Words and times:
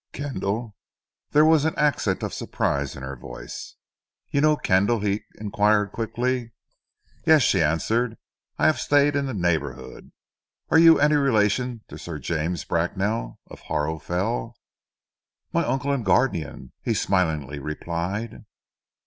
"Kendal?" 0.13 0.75
There 1.29 1.45
was 1.45 1.63
an 1.63 1.77
accent 1.77 2.23
of 2.23 2.33
surprise 2.33 2.95
in 2.95 3.03
her 3.03 3.15
voice. 3.15 3.75
"You 4.31 4.41
know 4.41 4.55
Kendal?" 4.57 5.01
he 5.01 5.25
inquired 5.35 5.91
quickly. 5.91 6.53
"Yes," 7.23 7.43
she 7.43 7.61
answered. 7.61 8.17
"I 8.57 8.65
have 8.65 8.79
stayed 8.79 9.15
in 9.15 9.27
the 9.27 9.35
neighbourhood. 9.35 10.11
Are 10.71 10.79
you 10.79 10.99
any 10.99 11.17
relation 11.17 11.83
of 11.89 12.01
Sir 12.01 12.17
James 12.17 12.63
Bracknell 12.65 13.37
of 13.45 13.59
Harrowfell?" 13.69 14.55
"My 15.53 15.63
uncle 15.65 15.91
and 15.91 16.03
guardian," 16.03 16.71
he 16.81 16.95
smilingly 16.95 17.59
replied. 17.59 18.45